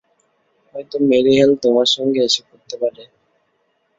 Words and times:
হয়তো 0.75 0.95
Mary 1.09 1.33
Hale 1.39 1.51
তোমার 1.63 1.87
সঙ্গে 1.95 2.19
এসে 2.27 2.41
পড়তে 2.47 2.75
পারে। 2.81 3.03